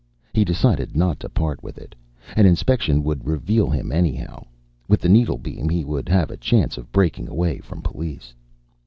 [0.33, 1.93] He decided not to part with it.
[2.35, 4.45] An inspection would reveal him anyhow;
[4.87, 8.33] with the needlebeam he would have a chance of breaking away from police.